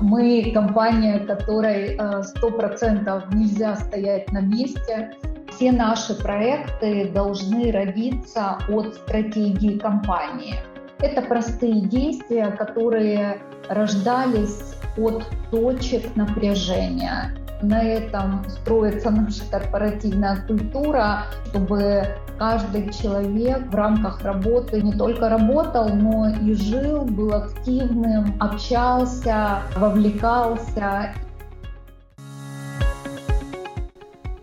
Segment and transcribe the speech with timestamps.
[0.00, 5.12] Мы компания, которой 100% нельзя стоять на месте.
[5.50, 10.56] Все наши проекты должны родиться от стратегии компании.
[10.98, 13.38] Это простые действия, которые
[13.68, 17.32] рождались от точек напряжения.
[17.62, 22.06] На этом строится наша корпоративная культура, чтобы
[22.38, 31.14] каждый человек в рамках работы не только работал, но и жил, был активным, общался, вовлекался.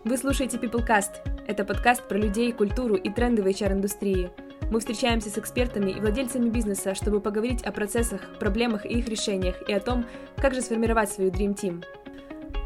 [0.03, 1.45] Вы слушаете PeopleCast.
[1.45, 4.31] Это подкаст про людей, культуру и тренды в HR-индустрии.
[4.71, 9.55] Мы встречаемся с экспертами и владельцами бизнеса, чтобы поговорить о процессах, проблемах и их решениях,
[9.67, 10.05] и о том,
[10.37, 11.83] как же сформировать свою Dream Team.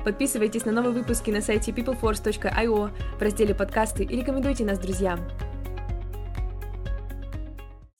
[0.03, 5.19] Подписывайтесь на новые выпуски на сайте peopleforce.io в разделе «Подкасты» и рекомендуйте нас друзьям.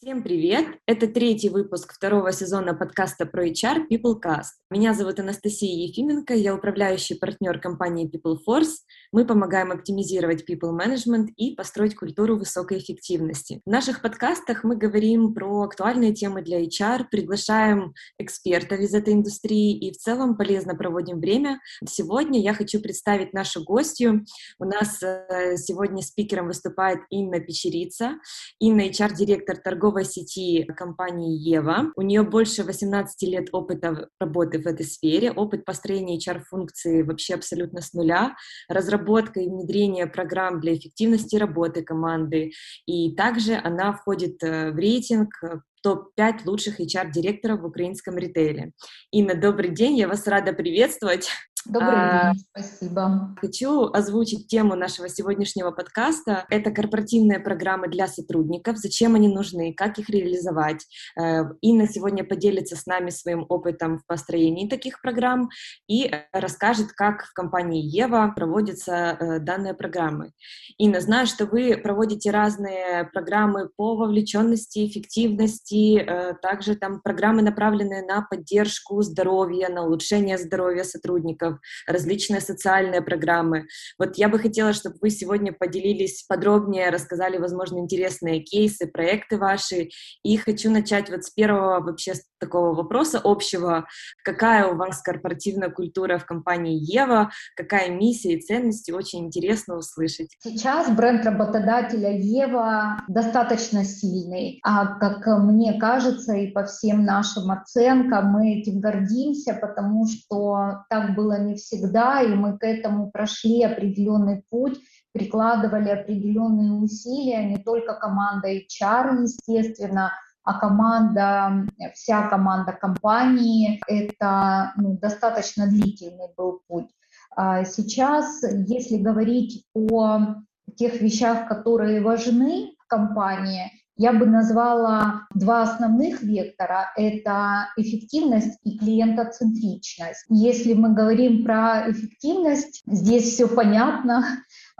[0.08, 0.68] Всем привет!
[0.86, 4.56] Это третий выпуск второго сезона подкаста про HR PeopleCast.
[4.70, 8.86] Меня зовут Анастасия Ефименко, я управляющий партнер компании PeopleForce.
[9.12, 13.60] Мы помогаем оптимизировать people management и построить культуру высокой эффективности.
[13.66, 19.78] В наших подкастах мы говорим про актуальные темы для HR, приглашаем экспертов из этой индустрии
[19.78, 21.60] и в целом полезно проводим время.
[21.86, 24.26] Сегодня я хочу представить нашу гостью.
[24.58, 28.20] У нас э, сегодня спикером выступает Инна Печерица.
[28.60, 31.92] Инна HR-директор торговой торговой сети компании Ева.
[31.96, 37.82] У нее больше 18 лет опыта работы в этой сфере, опыт построения HR-функции вообще абсолютно
[37.82, 38.36] с нуля,
[38.70, 42.52] разработка и внедрение программ для эффективности работы команды.
[42.86, 48.72] И также она входит э, в рейтинг э, топ-5 лучших HR-директоров в украинском ритейле.
[49.12, 51.30] Инна, добрый день, я вас рада приветствовать.
[51.70, 53.36] Добрый а, день, спасибо.
[53.42, 56.46] Хочу озвучить тему нашего сегодняшнего подкаста.
[56.50, 60.86] Это корпоративные программы для сотрудников, зачем они нужны, как их реализовать.
[61.20, 65.50] Э, Инна сегодня поделится с нами своим опытом в построении таких программ
[65.90, 70.32] и расскажет, как в компании Ева проводятся э, данные программы.
[70.78, 78.06] Инна, знаю, что вы проводите разные программы по вовлеченности, эффективности, э, также там программы, направленные
[78.06, 81.57] на поддержку здоровья, на улучшение здоровья сотрудников
[81.88, 83.68] различные социальные программы.
[83.98, 89.90] Вот я бы хотела, чтобы вы сегодня поделились подробнее, рассказали, возможно, интересные кейсы, проекты ваши.
[90.24, 93.88] И хочу начать вот с первого вообще такого вопроса общего.
[94.24, 97.32] Какая у вас корпоративная культура в компании Ева?
[97.56, 98.92] Какая миссия и ценности?
[98.92, 100.30] Очень интересно услышать.
[100.44, 104.60] Сейчас бренд работодателя Ева достаточно сильный.
[104.64, 111.16] А как мне кажется, и по всем нашим оценкам, мы этим гордимся, потому что так
[111.16, 114.80] было не всегда, и мы к этому прошли определенный путь,
[115.14, 120.12] прикладывали определенные усилия, не только команда HR, естественно,
[120.44, 126.90] а команда, вся команда компании, это ну, достаточно длительный был путь.
[127.36, 130.36] А сейчас, если говорить о
[130.78, 138.78] тех вещах, которые важны в компании, я бы назвала два основных вектора– это эффективность и
[138.78, 140.26] клиентоцентричность.
[140.30, 144.24] Если мы говорим про эффективность, здесь все понятно.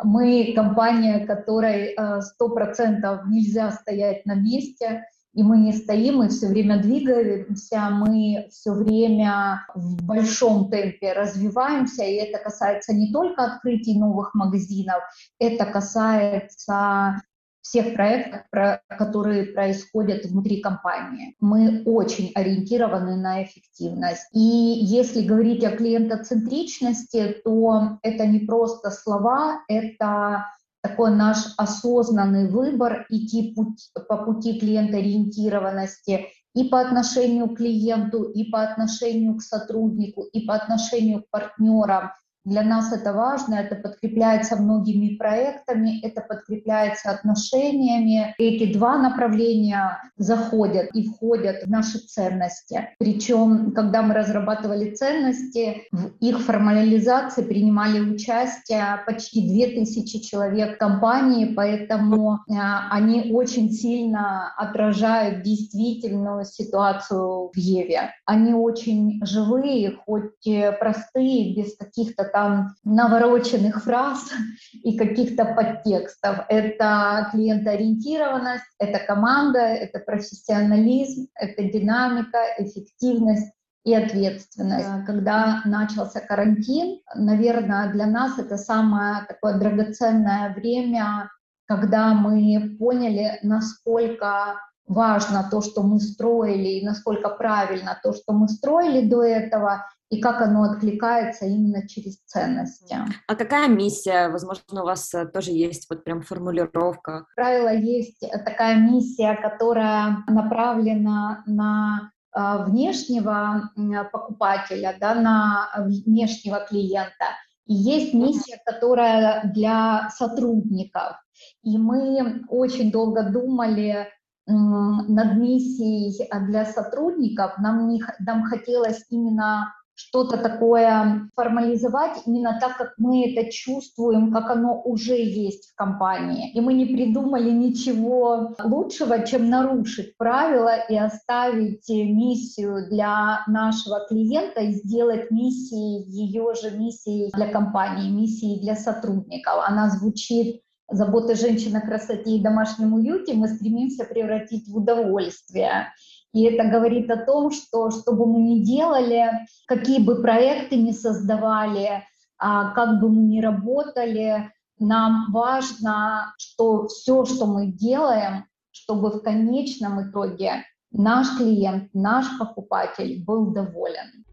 [0.02, 6.48] Мы компания, которой 100% э, нельзя стоять на месте, и мы не стоим, мы все
[6.48, 14.00] время двигаемся, мы все время в большом темпе развиваемся, и это касается не только открытий
[14.00, 15.04] новых магазинов,
[15.40, 17.22] это касается
[17.68, 18.42] всех проектов,
[18.88, 21.36] которые происходят внутри компании.
[21.42, 24.28] Мы очень ориентированы на эффективность.
[24.32, 30.46] И если говорить о клиентоцентричности, то это не просто слова, это
[30.82, 38.50] такой наш осознанный выбор идти путь, по пути клиентоориентированности и по отношению к клиенту, и
[38.50, 42.12] по отношению к сотруднику, и по отношению к партнерам,
[42.48, 48.34] для нас это важно, это подкрепляется многими проектами, это подкрепляется отношениями.
[48.38, 52.90] Эти два направления заходят и входят в наши ценности.
[53.00, 62.40] Причем, когда мы разрабатывали ценности, в их формализации принимали участие почти 2000 человек компании, поэтому
[62.50, 68.12] а, они очень сильно отражают действительную ситуацию в Еве.
[68.26, 70.48] Они очень живые, хоть
[70.80, 74.30] простые, без каких-то там навороченных фраз
[74.84, 76.46] и каких-то подтекстов.
[76.50, 83.52] Это клиентоориентированность, это команда, это профессионализм, это динамика, эффективность
[83.84, 85.06] и ответственность.
[85.06, 91.32] Когда начался карантин, наверное, для нас это самое такое драгоценное время,
[91.66, 98.48] когда мы поняли, насколько важно то, что мы строили, и насколько правильно то, что мы
[98.48, 102.96] строили до этого, и как оно откликается именно через ценности.
[103.28, 104.30] А какая миссия?
[104.30, 107.20] Возможно, у вас э, тоже есть вот прям формулировка.
[107.20, 113.72] Как правило, есть такая миссия, которая направлена на э, внешнего
[114.12, 117.26] покупателя, да, на внешнего клиента.
[117.66, 121.18] И есть миссия, которая для сотрудников.
[121.64, 124.08] И мы очень долго думали
[124.48, 127.58] над миссией для сотрудников.
[127.58, 134.52] Нам, не, нам хотелось именно что-то такое формализовать именно так, как мы это чувствуем, как
[134.52, 136.52] оно уже есть в компании.
[136.54, 144.62] И мы не придумали ничего лучшего, чем нарушить правила и оставить миссию для нашего клиента
[144.62, 149.64] и сделать миссией ее же миссией для компании, миссией для сотрудников.
[149.66, 155.88] Она звучит заботы женщин о красоте и домашнем уюте мы стремимся превратить в удовольствие.
[156.34, 159.32] И это говорит о том, что что бы мы ни делали,
[159.66, 162.04] какие бы проекты ни создавали,
[162.38, 169.22] а, как бы мы ни работали, нам важно, что все, что мы делаем, чтобы в
[169.22, 174.26] конечном итоге наш клиент, наш покупатель был доволен.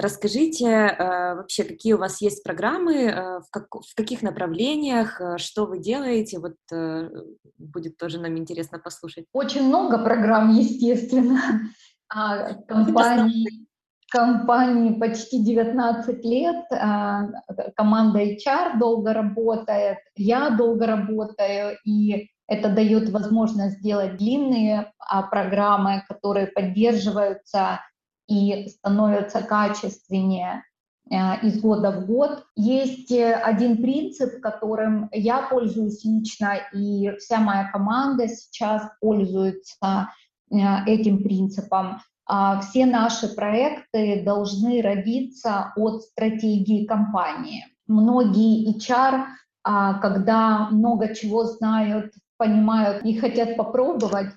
[0.00, 5.36] Расскажите э, вообще, какие у вас есть программы, э, в, как, в каких направлениях, э,
[5.36, 7.10] что вы делаете, вот э,
[7.58, 9.26] будет тоже нам интересно послушать.
[9.34, 11.40] Очень много программ, естественно.
[12.12, 13.46] А, компании,
[14.10, 17.28] компании почти 19 лет, а,
[17.76, 26.02] команда HR долго работает, я долго работаю, и это дает возможность сделать длинные а, программы,
[26.08, 27.78] которые поддерживаются
[28.30, 30.62] и становятся качественнее
[31.10, 32.44] э, из года в год.
[32.54, 40.10] Есть э, один принцип, которым я пользуюсь лично, и вся моя команда сейчас пользуется
[40.50, 40.56] э,
[40.86, 42.00] этим принципом.
[42.32, 47.64] А все наши проекты должны родиться от стратегии компании.
[47.88, 49.24] Многие HR,
[49.64, 54.28] а, когда много чего знают, понимают и хотят попробовать,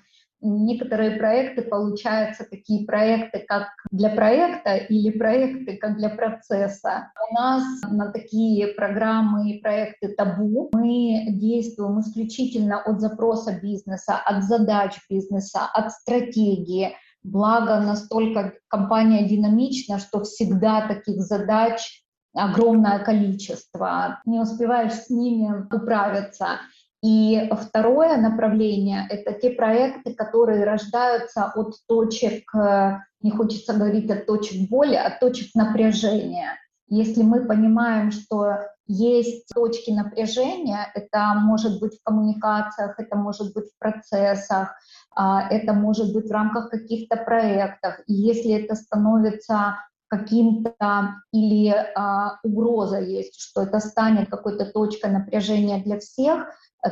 [0.44, 7.10] некоторые проекты получаются такие проекты, как для проекта или проекты, как для процесса.
[7.30, 10.70] У нас на такие программы и проекты табу.
[10.72, 16.94] Мы действуем исключительно от запроса бизнеса, от задач бизнеса, от стратегии.
[17.22, 22.04] Благо, настолько компания динамична, что всегда таких задач
[22.34, 24.20] огромное количество.
[24.26, 26.58] Не успеваешь с ними управиться.
[27.04, 34.24] И второе направление— это те проекты, которые рождаются от точек, э, не хочется говорить от
[34.24, 36.54] точек боли, от точек напряжения.
[36.88, 43.66] Если мы понимаем, что есть точки напряжения, это может быть в коммуникациях, это может быть
[43.66, 44.74] в процессах,
[45.14, 48.00] а, это может быть в рамках каких-то проектов.
[48.06, 49.76] И если это становится
[50.08, 56.46] каким-то или а, угроза есть, что это станет какой-то точкой напряжения для всех,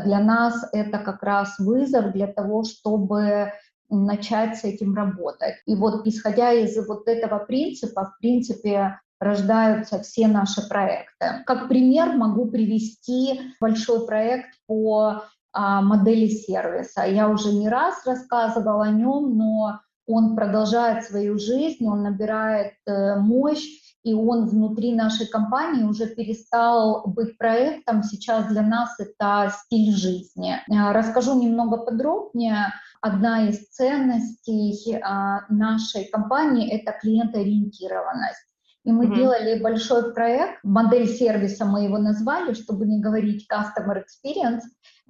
[0.05, 3.53] для нас это как раз вызов для того, чтобы
[3.91, 5.57] начать с этим работать.
[5.67, 11.45] И вот исходя из вот этого принципа, в принципе, рождаются все наши проекты.
[11.47, 15.23] Как пример могу привести большой проект по
[15.53, 17.03] а, модели сервиса.
[17.03, 23.17] Я уже не раз рассказывала о нем, но он продолжает свою жизнь, он набирает э,
[23.17, 23.67] мощь,
[24.03, 28.03] и он внутри нашей компании уже перестал быть проектом.
[28.03, 30.55] Сейчас для нас это стиль жизни.
[30.55, 32.73] Э, расскажу немного подробнее.
[33.01, 38.47] Одна из ценностей а, нашей компании— это клиентоориентированность.
[38.85, 39.15] И мы mm-hmm.
[39.15, 44.63] делали большой проект, модель сервиса мы его назвали, чтобы не говорить customer experience,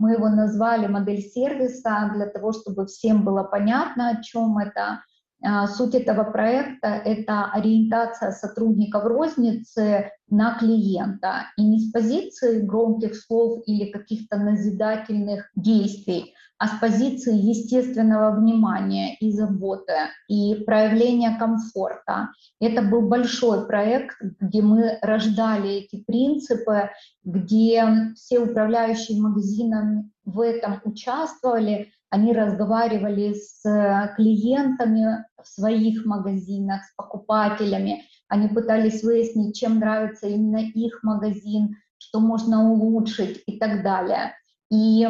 [0.02, 5.04] мы его назвали модель сервиса для того, чтобы всем было понятно, о чем это.
[5.44, 11.46] А, суть этого проекта— это ориентация сотрудников розницы на клиента.
[11.56, 19.16] И не с позиции громких слов или каких-то назидательных действий, а с позиции естественного внимания
[19.16, 19.94] и заботы,
[20.28, 22.28] и проявления комфорта.
[22.60, 26.90] Это был большой проект, где мы рождали эти принципы,
[27.24, 36.84] где все управляющие магазинами в этом участвовали, они разговаривали с э, клиентами в своих магазинах,
[36.84, 43.82] с покупателями, они пытались выяснить, чем нравится именно их магазин, что можно улучшить и так
[43.82, 44.34] далее.
[44.70, 45.08] И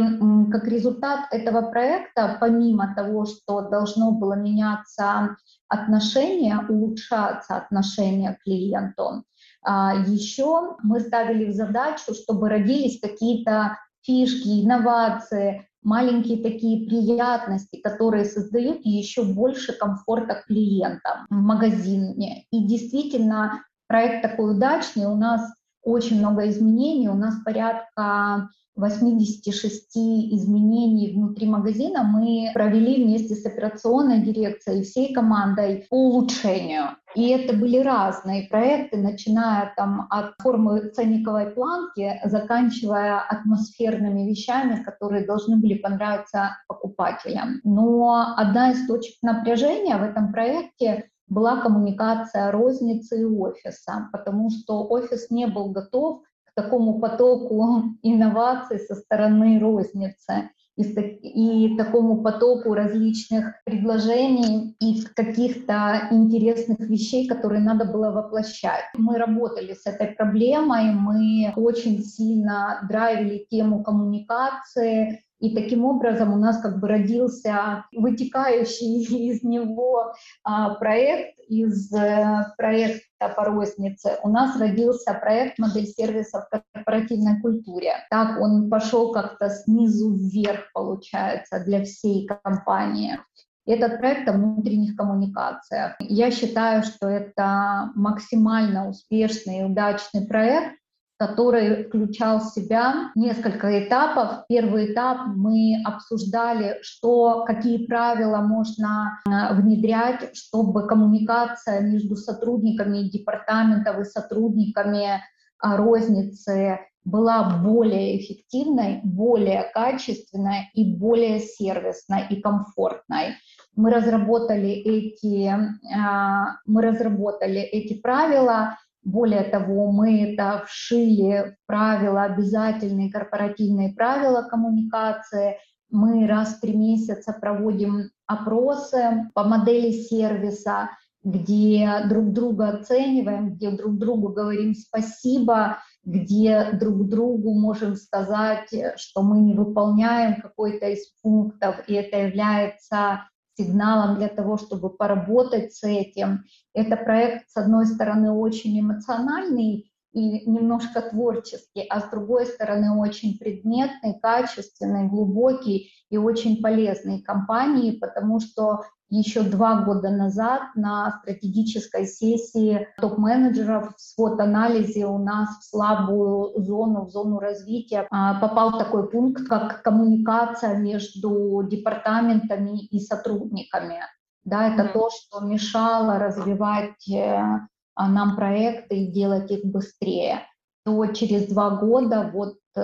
[0.53, 9.25] как результат этого проекта, помимо того, что должно было меняться отношение, улучшаться отношение к клиенту,
[9.65, 18.25] а, еще мы ставили в задачу, чтобы родились какие-то фишки, инновации, маленькие такие приятности, которые
[18.25, 22.47] создают еще больше комфорта клиентам в магазине.
[22.51, 31.13] И действительно, проект такой удачный, у нас очень много изменений, у нас порядка 86 изменений
[31.15, 36.97] внутри магазина мы провели вместе с операционной дирекцией и всей командой по улучшению.
[37.15, 45.27] И это были разные проекты, начиная там от формы ценниковой планки, заканчивая атмосферными вещами, которые
[45.27, 47.61] должны были понравиться покупателям.
[47.65, 54.87] Но одна из точек напряжения в этом проекте была коммуникация розницы и офиса, потому что
[54.89, 56.23] офис не был готов
[56.55, 66.81] такому потоку инноваций со стороны розницы и, и такому потоку различных предложений и каких-то интересных
[66.81, 68.85] вещей, которые надо было воплощать.
[68.97, 76.37] Мы работали с этой проблемой, мы очень сильно драйвили тему коммуникации, и таким образом у
[76.37, 84.19] нас как бы родился вытекающий из него а, проект, из э, проекта по рознице.
[84.23, 87.95] У нас родился проект модель сервиса в корпоративной культуре.
[88.09, 93.19] Так он пошел как-то снизу вверх, получается, для всей компании.
[93.67, 95.97] Этот проект о внутренних коммуникациях.
[95.99, 100.77] Я считаю, что это максимально успешный и удачный проект,
[101.27, 104.45] который включал в себя несколько этапов.
[104.49, 114.01] Первый этап мы обсуждали, что, какие правила можно э, внедрять, чтобы коммуникация между сотрудниками департаментов
[114.01, 115.23] и сотрудниками
[115.63, 123.37] а, розницы была более эффективной, более качественной и более сервисной и комфортной.
[123.75, 125.53] Мы разработали эти,
[125.95, 134.43] а, мы разработали эти правила, более того, мы это вшили в правила, обязательные корпоративные правила
[134.43, 135.59] коммуникации.
[135.91, 140.91] Мы раз в три месяца проводим опросы по модели сервиса,
[141.25, 149.23] где друг друга оцениваем, где друг другу говорим спасибо, где друг другу можем сказать, что
[149.23, 155.83] мы не выполняем какой-то из пунктов, и это является сигналом для того, чтобы поработать с
[155.85, 156.45] этим.
[156.75, 163.39] Это проект, с одной стороны, очень эмоциональный и немножко творческий, а с другой стороны, очень
[163.39, 172.07] предметный, качественный, глубокий и очень полезный компании, потому что еще два года назад на стратегической
[172.07, 179.11] сессии топ-менеджеров в свод-анализе у нас в слабую зону, в зону развития а, попал такой
[179.11, 184.01] пункт, как коммуникация между департаментами и сотрудниками.
[184.45, 184.93] Да, это mm-hmm.
[184.93, 187.61] то, что мешало развивать э,
[187.97, 190.47] нам проекты и делать их быстрее.
[190.85, 192.81] То через два года, вот э,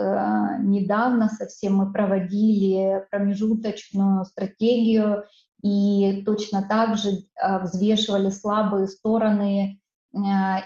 [0.60, 5.24] недавно совсем мы проводили промежуточную стратегию
[5.62, 9.80] и точно так же э, взвешивали слабые стороны
[10.14, 10.18] э,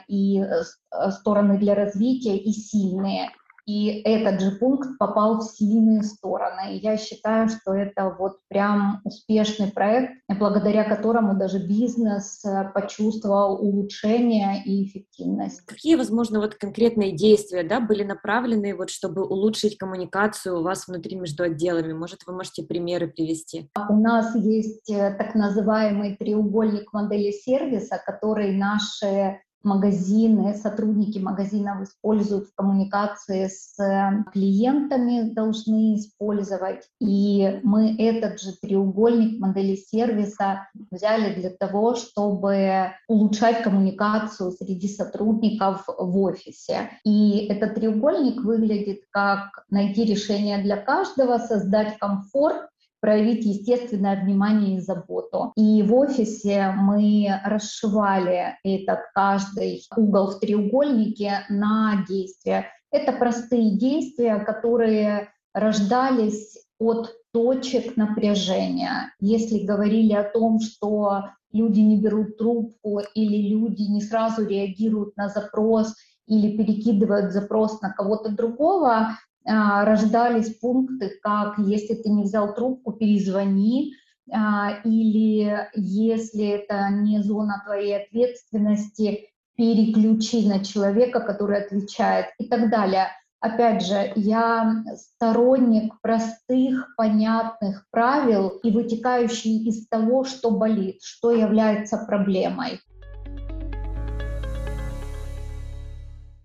[0.09, 3.31] и э, стороны для развития и сильные.
[3.67, 6.75] И этот же пункт попал в сильные стороны.
[6.75, 13.63] И я считаю, что это вот прям успешный проект, благодаря которому даже бизнес э, почувствовал
[13.63, 15.65] улучшение и эффективность.
[15.67, 21.17] Какие, возможно, вот конкретные действия да, были направлены, вот, чтобы улучшить коммуникацию у вас внутри
[21.17, 21.93] между отделами?
[21.93, 23.71] Может, вы можете примеры привести?
[23.89, 32.49] У нас есть э, так называемый треугольник модели сервиса, который наши магазины, сотрудники магазинов используют
[32.49, 36.83] в коммуникации с э, клиентами, должны использовать.
[37.01, 45.85] И мы этот же треугольник модели сервиса взяли для того, чтобы улучшать коммуникацию среди сотрудников
[45.87, 46.91] в офисе.
[47.05, 52.72] И этот треугольник выглядит как найти решение для каждого, создать комфорт
[53.03, 55.53] проявить естественное внимание и заботу.
[55.57, 62.67] И в офисе мы расшивали этот каждый угол в треугольнике на действия.
[62.93, 69.13] Это простые действия, которые рождались от точек напряжения.
[69.19, 75.29] Если говорили о том, что люди не берут трубку или люди не сразу реагируют на
[75.29, 75.95] запрос
[76.29, 83.95] или перекидывают запрос на кого-то другого, рождались пункты, как если ты не взял трубку, перезвони,
[84.33, 92.71] а, или если это не зона твоей ответственности, переключи на человека, который отвечает и так
[92.71, 93.09] далее.
[93.41, 101.99] Опять же, я сторонник простых, понятных правил и вытекающих из того, что болит, что является
[101.99, 102.81] проблемой.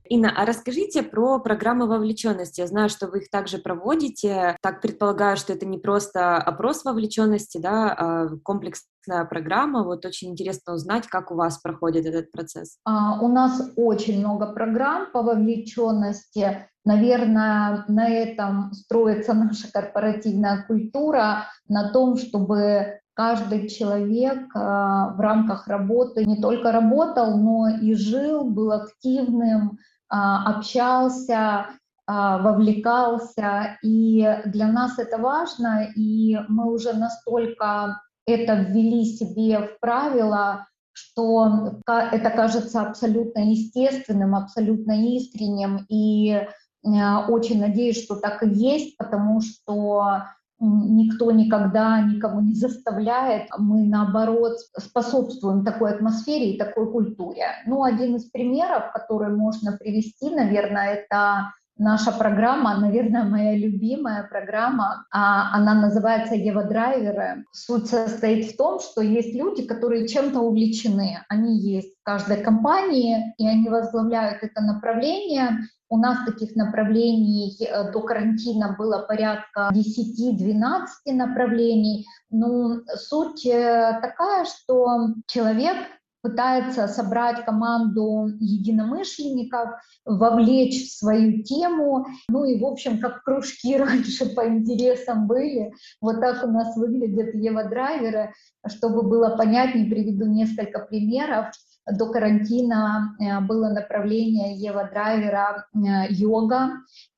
[0.09, 2.61] Инна, а расскажите про программы вовлеченности.
[2.61, 4.57] Я знаю, что вы их также проводите.
[4.61, 9.83] Так предполагаю, что это не просто опрос вовлеченности, да, а комплексная программа.
[9.83, 12.77] Вот очень интересно узнать, как у вас проходит этот процесс.
[12.85, 16.67] А, у нас очень много программ по вовлеченности.
[16.85, 26.23] Наверное, на этом строится наша корпоративная культура, на том, чтобы каждый человек в рамках работы
[26.23, 31.67] не только работал, но и жил, был активным, а, общался,
[32.05, 33.77] а, вовлекался.
[33.83, 41.81] И для нас это важно, и мы уже настолько это ввели себе в правила, что
[41.85, 45.85] это кажется абсолютно естественным, абсолютно искренним.
[45.89, 46.41] И
[46.83, 50.23] очень надеюсь, что так и есть, потому что
[50.59, 53.49] никто никогда никого не заставляет.
[53.57, 57.45] Мы, наоборот, способствуем такой атмосфере и такой культуре.
[57.65, 65.05] Ну, один из примеров, который можно привести, наверное, это наша программа, наверное, моя любимая программа,
[65.11, 67.45] а она называется «Ева Драйверы».
[67.51, 71.19] Суть состоит в том, что есть люди, которые чем-то увлечены.
[71.29, 75.59] Они есть в каждой компании, и они возглавляют это направление,
[75.89, 82.06] у нас таких направлений э, до карантина было порядка 10-12 направлений.
[82.29, 85.77] Но суть э, такая, что человек
[86.22, 89.70] пытается собрать команду единомышленников,
[90.03, 92.06] вовлечь в свою тему.
[92.27, 97.34] Ну и, в общем, как кружки раньше по интересам были, вот так у нас выглядят
[97.34, 98.34] Ева-драйверы.
[98.67, 101.51] Чтобы было понятнее, приведу несколько примеров
[101.91, 106.72] до карантина э, было направление Ева Драйвера э, йога.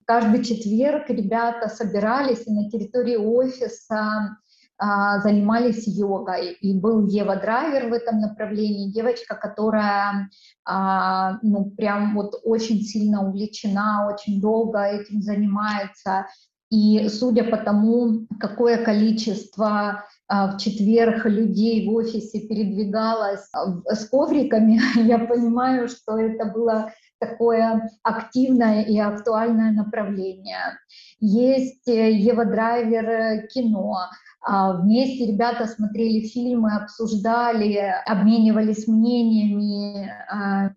[0.06, 4.38] Каждый четверг ребята собирались и на территории офиса
[4.82, 6.54] а, занимались йогой.
[6.54, 10.30] И был Ева Драйвер в этом направлении, девочка, которая
[10.64, 16.28] а, ну, прям вот очень сильно увлечена, очень долго этим занимается.
[16.72, 24.80] И судя по тому, какое количество в четверг людей в офисе передвигалось а, с ковриками,
[25.08, 30.80] я понимаю, что это было такое активное и актуальное направление.
[31.20, 33.98] Есть э, Ева Драйвер э, кино.
[34.42, 40.10] А, вместе ребята смотрели фильмы, обсуждали, обменивались мнениями,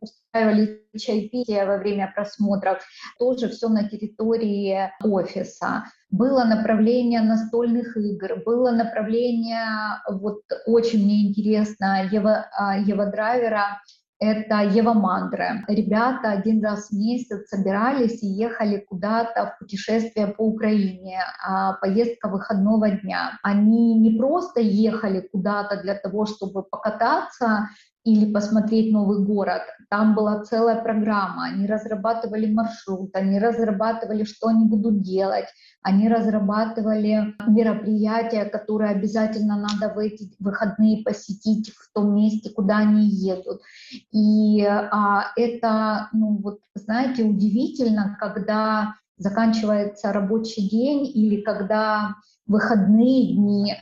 [0.01, 2.83] устраивали чайпитие во время просмотров.
[3.21, 9.67] Тоже все на территории офиса было направление настольных игр, было направление,
[10.11, 13.81] вот очень мне интересно, Ева, а, Ева Драйвера,
[14.23, 15.65] это Ева Мандры.
[15.67, 22.29] Ребята один раз в месяц собирались и ехали куда-то в путешествие по Украине, а поездка
[22.29, 23.39] выходного дня.
[23.43, 27.69] Они не просто ехали куда-то для того, чтобы покататься,
[28.05, 29.63] или посмотреть новый город.
[29.89, 31.47] Там была целая программа.
[31.47, 35.47] Они разрабатывали маршрут, они разрабатывали, что они будут делать,
[35.83, 43.07] они разрабатывали мероприятия, которые обязательно надо в эти выходные посетить в том месте, куда они
[43.07, 43.61] едут.
[44.13, 53.75] И а, это, ну вот, знаете, удивительно, когда заканчивается рабочий день или когда выходные дни,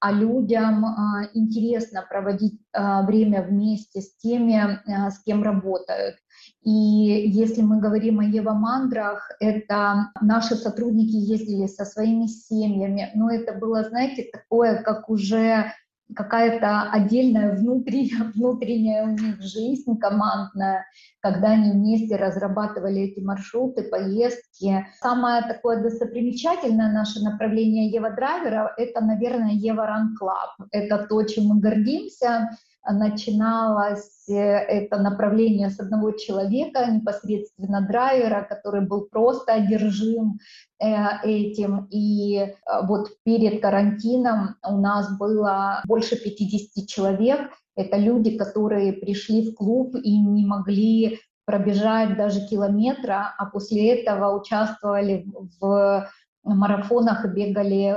[0.00, 6.16] а людям а, интересно проводить а, время вместе с теми, а, с кем работают.
[6.62, 13.52] И если мы говорим о EVA-мандрах, это наши сотрудники ездили со своими семьями, но это
[13.52, 15.72] было, знаете, такое, как уже
[16.14, 20.86] какая-то отдельная внутренняя, внутренняя у них жизнь командная,
[21.20, 24.86] когда они вместе разрабатывали эти маршруты, поездки.
[25.00, 30.68] Самое такое достопримечательное наше направление EVA Драйвера— это, наверное, EVA Run Club.
[30.70, 32.50] Это то, чем мы гордимся,
[32.92, 40.38] начиналось э, это направление с одного человека, непосредственно драйвера, который был просто одержим
[40.78, 40.86] э,
[41.24, 41.86] этим.
[41.90, 42.52] И э,
[42.84, 47.50] вот перед карантином у нас было больше 50 человек.
[47.76, 54.38] Это люди, которые пришли в клуб и не могли пробежать даже километра, а после этого
[54.38, 55.26] участвовали
[55.60, 56.08] в
[56.42, 57.94] марафонах бегали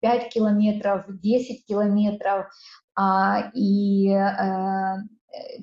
[0.00, 2.46] 5 километров, 10 километров,
[2.89, 2.89] а,
[3.54, 4.96] и э,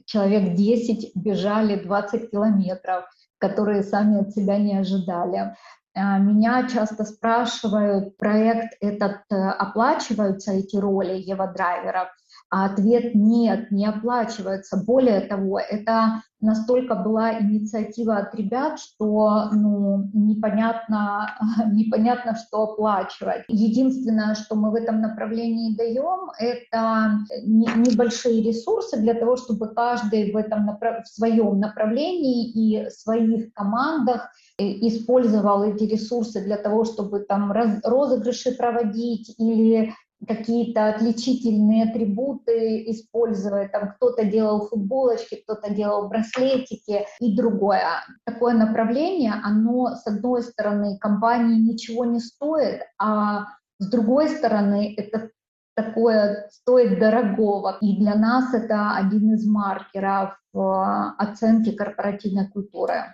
[0.05, 3.05] человек 10 бежали 20 километров,
[3.37, 5.55] которые сами от себя не ожидали.
[5.93, 12.09] А, меня часто спрашивают, проект этот э, оплачиваются эти роли Ева драйверов.
[12.49, 14.77] А ответ нет, не оплачивается.
[14.77, 21.35] Более того, это настолько была инициатива от ребят, что ну, непонятно,
[21.73, 23.43] непонятно, что оплачивать.
[23.49, 30.37] Единственное, что мы в этом направлении даем, это небольшие ресурсы для того, чтобы каждый в,
[30.37, 37.19] этом в своем направлении и в своих командах э, использовал эти ресурсы для того, чтобы
[37.21, 39.93] там розыгрыши проводить или
[40.27, 43.69] какие-то отличительные атрибуты используя.
[43.69, 48.03] Там кто-то делал футболочки, кто-то делал браслетики и другое.
[48.25, 53.45] Такое направление, оно, с одной стороны, компании ничего не стоит, а
[53.79, 55.29] с другой стороны, это
[55.75, 57.77] такое стоит дорогого.
[57.81, 60.59] И для нас это один из маркеров э,
[61.19, 63.13] оценки корпоративной культуры.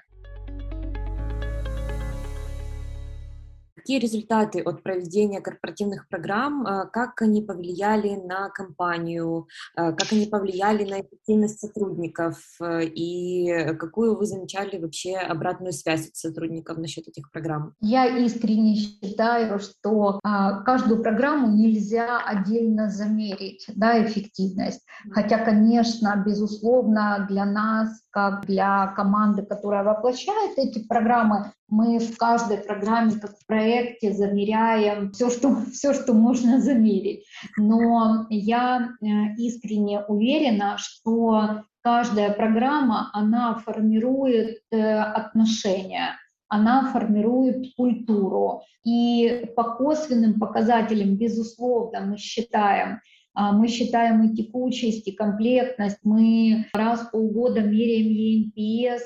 [3.84, 10.26] Какие результаты от проведения корпоративных программ, э, как они повлияли на компанию, э, как они
[10.26, 17.10] повлияли на эффективность сотрудников э, и какую вы замечали вообще обратную связь от сотрудников насчет
[17.10, 17.74] этих программ?
[17.82, 24.80] Я искренне считаю, что а, каждую программу нельзя отдельно замерить, да, эффективность.
[25.12, 32.58] Хотя, конечно, безусловно, для нас, как для команды, которая воплощает эти программы, мы в каждой
[32.58, 37.26] программе, как в проекте, замеряем все, что, все, что можно замерить.
[37.58, 39.06] Но я э,
[39.38, 46.16] искренне уверена, что каждая программа, она формирует э, отношения,
[46.48, 48.62] она формирует культуру.
[48.86, 53.00] И по косвенным показателям, безусловно, мы считаем,
[53.34, 55.98] а, мы считаем и текучесть, и комплектность.
[56.04, 59.02] Мы раз в полгода меряем ENPS,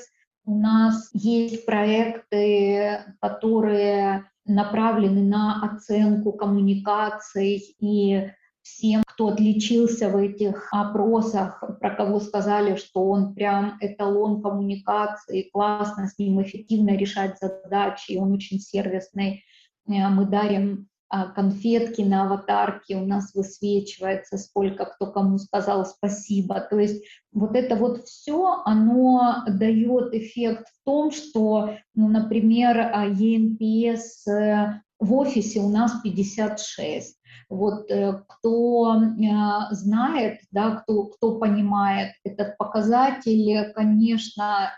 [0.48, 8.30] у нас есть проекты, которые направлены на оценку коммуникаций и
[8.62, 16.08] всем, кто отличился в этих опросах, про кого сказали, что он прям эталон коммуникации, классно
[16.08, 19.44] с ним эффективно решать задачи, он очень сервисный.
[19.86, 20.88] Э, мы дарим
[21.34, 26.60] конфетки на аватарке у нас высвечивается, сколько кто кому сказал спасибо.
[26.60, 33.06] То есть вот это вот все, оно дает эффект в том, что, ну, например, а,
[33.06, 37.18] ЕНПС э, в офисе у нас 56.
[37.48, 44.74] Вот э, кто э, знает, да, кто, кто понимает этот показатель, конечно,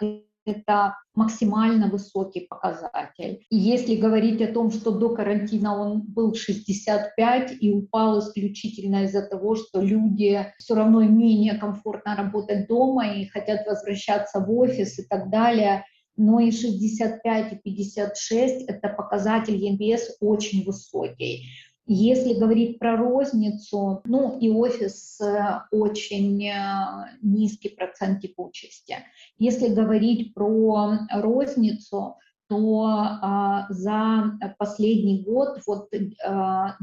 [0.46, 3.44] это максимально высокий показатель.
[3.50, 9.22] И если говорить о том, что до карантина он был 65 и упал исключительно из-за
[9.22, 15.04] того, что люди все равно менее комфортно работать дома и хотят возвращаться в офис и
[15.04, 15.84] так далее,
[16.16, 21.46] но и 65 и 56– это показатель ЕНПС очень высокий.
[21.92, 28.98] Если говорить про розницу, ну и офис э, очень э, низкий процент текучести.
[29.38, 32.14] Если говорить про розницу,
[32.48, 35.88] то а, за последний год, вот
[36.24, 36.76] а,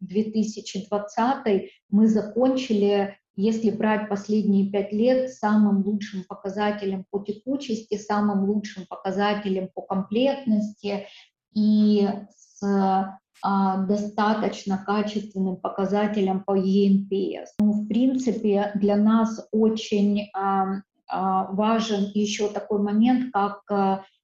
[0.00, 8.86] 2020, мы закончили, если брать последние пять лет, самым лучшим показателем по текучести, самым лучшим
[8.88, 11.06] показателем по комплектности
[11.54, 13.08] и с
[13.42, 17.46] достаточно качественным показателям по ENPS.
[17.60, 23.62] Ну, в принципе, для нас очень а, а, важен еще такой момент, как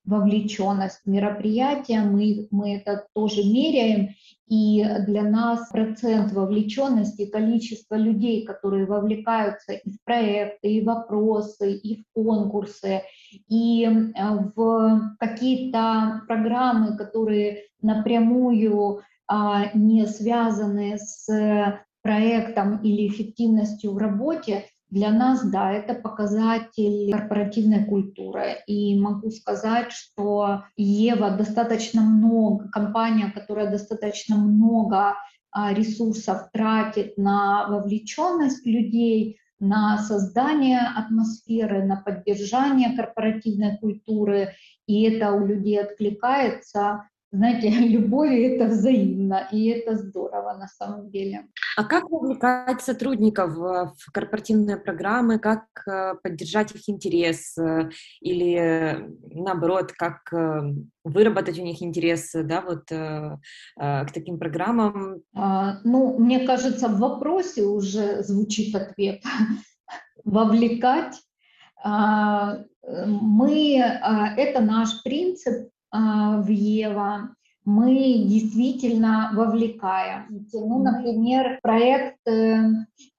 [0.05, 4.11] вовлеченность в мероприятия, мы, мы это тоже меряем,
[4.47, 11.73] и для нас процент вовлеченности, количество людей, которые вовлекаются и в проекты, и в вопросы,
[11.73, 13.03] и в конкурсы,
[13.49, 13.89] и
[14.55, 25.11] в какие-то программы, которые напрямую а, не связаны с проектом или эффективностью в работе, для
[25.11, 28.59] нас, да, это показатель корпоративной культуры.
[28.69, 35.17] И могу сказать, что Ева достаточно много, компания, которая достаточно много
[35.51, 44.53] а, ресурсов тратит на вовлеченность людей, на создание атмосферы, на поддержание корпоративной культуры,
[44.87, 51.47] и это у людей откликается, знаете, любовь это взаимно, и это здорово на самом деле.
[51.77, 59.93] А как вовлекать сотрудников в корпоративные программы, как э, поддержать их интерес э, или наоборот,
[59.93, 65.23] как э, выработать у них интерес да, вот, к таким программам?
[65.35, 69.23] А, ну, мне кажется, в вопросе уже звучит ответ.
[70.25, 71.15] Вовлекать.
[71.83, 72.65] А,
[73.07, 80.47] мы, а, это наш принцип, в Ева, мы действительно вовлекаем.
[80.53, 82.63] Ну, например, проект э,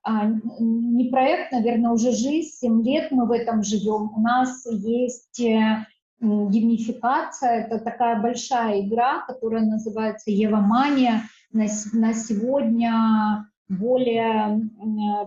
[0.03, 0.27] а,
[0.59, 4.11] не проект, наверное, уже жизнь, 7 лет мы в этом живем.
[4.15, 5.41] У нас есть
[6.21, 11.23] геймификация, это такая большая игра, которая называется Евамания.
[11.51, 14.69] На, на сегодня более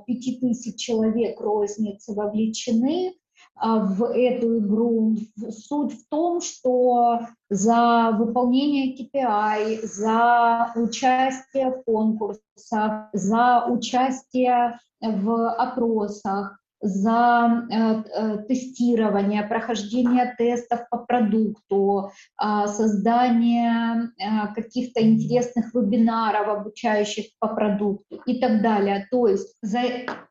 [0.06, 3.14] 5000 человек розницы вовлечены а,
[3.60, 5.16] в эту игру.
[5.50, 16.58] Суть в том, что за выполнение KPI, за участие в конкурсах, за участие в опросах,
[16.80, 27.26] за э, э, тестирование, прохождение тестов по продукту, а, создание э, каких-то интересных вебинаров, обучающих
[27.40, 29.06] по продукту и так далее.
[29.10, 29.80] То есть за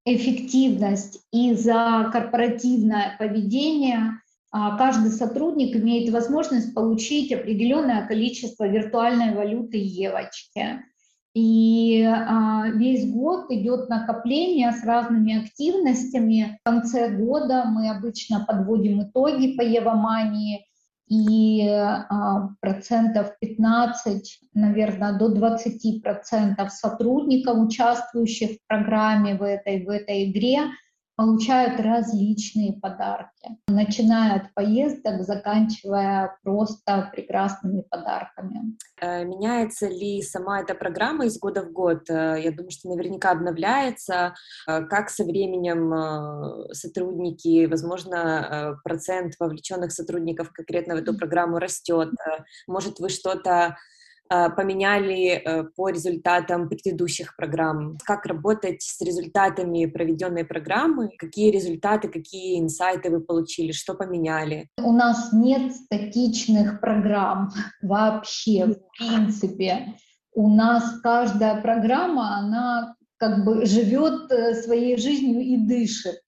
[0.06, 4.20] эффективность и за корпоративное поведение
[4.52, 10.82] а, каждый сотрудник имеет возможность получить определенное количество виртуальной валюты Евочки.
[11.40, 16.58] И а, весь год идет накопление с разными активностями.
[16.60, 20.66] В конце года мы обычно подводим итоги по Евомании,
[21.08, 29.90] и а, процентов 15, наверное, до 20 процентов сотрудников, участвующих в программе в этой, в
[29.90, 30.62] этой игре,
[31.18, 38.78] получают различные подарки, начиная от поездок, заканчивая просто прекрасными подарками.
[39.02, 42.08] Э, меняется ли сама эта программа из года в год?
[42.10, 44.36] Э, я думаю, что наверняка обновляется.
[44.68, 52.10] Э, как со временем сотрудники, возможно, процент вовлеченных сотрудников конкретно в эту программу растет?
[52.68, 53.76] Может, вы что-то
[54.30, 57.98] поменяли э, по результатам предыдущих программ?
[58.04, 61.10] Как работать с результатами проведенной программы?
[61.18, 63.72] Какие результаты, какие инсайты вы получили?
[63.72, 64.70] Что поменяли?
[64.82, 67.50] У нас нет статичных программ
[67.82, 69.96] вообще, в принципе.
[70.34, 76.22] У нас каждая программа, она как бы живет э, своей жизнью и дышит.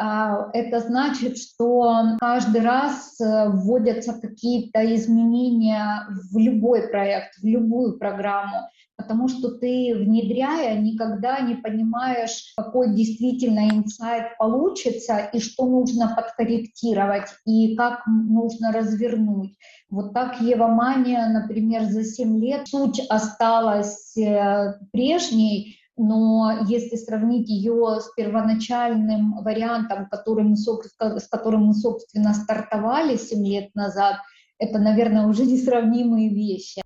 [0.00, 7.98] А, это значит, что каждый раз э, вводятся какие-то изменения в любой проект, в любую
[7.98, 16.14] программу, потому что ты, внедряя, никогда не понимаешь, какой действительно инсайт получится и что нужно
[16.14, 19.56] подкорректировать и как нужно развернуть.
[19.90, 27.48] Вот так Ева Мания, например, за 7 лет суть осталась э, прежней, но если сравнить
[27.48, 34.16] ее с первоначальным вариантом, который мы, с которым мы, собственно, стартовали 7 лет назад,
[34.58, 36.82] это, наверное, уже несравнимые вещи.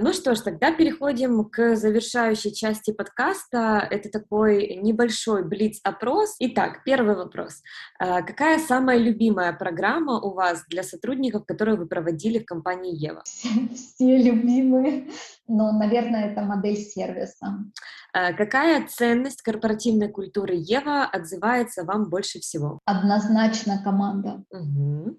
[0.00, 3.86] Ну что ж, тогда переходим к завершающей части подкаста.
[3.90, 6.36] Это такой небольшой блиц-опрос.
[6.38, 7.62] Итак, первый вопрос.
[7.98, 13.22] А, какая самая любимая программа у вас для сотрудников, которую вы проводили в компании Ева?
[13.24, 15.08] Все, все любимые,
[15.48, 17.58] но, наверное, это модель сервиса.
[18.12, 22.78] А, какая ценность корпоративной культуры Ева отзывается вам больше всего?
[22.84, 24.44] Однозначно команда.
[24.50, 25.18] Угу.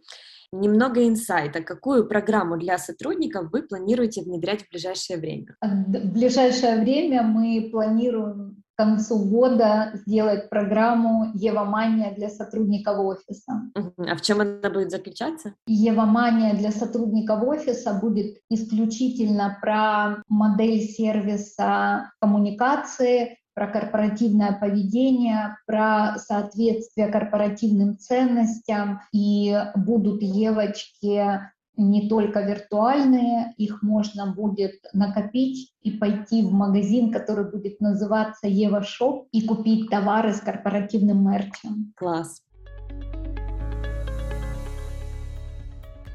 [0.51, 1.61] Немного инсайта.
[1.61, 5.55] Какую программу для сотрудников вы планируете внедрять в ближайшее время?
[5.61, 13.69] В ближайшее время мы планируем к концу года сделать программу Евомания для сотрудников офиса.
[13.75, 15.53] А в чем она будет заключаться?
[15.67, 27.07] Евомания для сотрудников офиса будет исключительно про модель сервиса коммуникации, про корпоративное поведение, про соответствие
[27.07, 29.01] корпоративным ценностям.
[29.11, 31.39] И будут девочки
[31.79, 38.83] не только виртуальные, их можно будет накопить и пойти в магазин, который будет называться Ева
[38.83, 41.93] Шоп и купить товары с корпоративным мерчем.
[41.95, 42.41] Класс.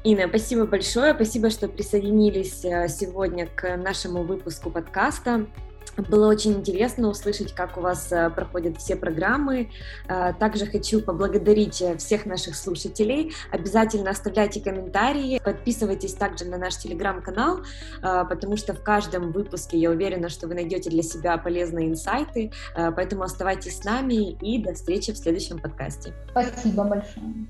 [0.03, 5.47] Инна, спасибо большое, спасибо, что присоединились э, сегодня к нашему выпуску подкаста.
[6.09, 9.69] Было очень интересно услышать, как у вас э, проходят все программы.
[10.07, 13.33] Э, также хочу поблагодарить э, всех наших слушателей.
[13.51, 17.61] Обязательно оставляйте комментарии, подписывайтесь также на наш телеграм-канал,
[18.01, 22.51] потому что в каждом выпуске я уверена, что вы найдете для себя полезные инсайты.
[22.75, 26.13] Поэтому оставайтесь с нами и до встречи в следующем подкасте.
[26.31, 27.47] Спасибо большое.